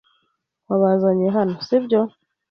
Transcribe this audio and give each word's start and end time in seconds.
Wabazanye 0.67 1.27
hano, 1.37 1.55
si 1.67 1.77
byo? 1.83 2.01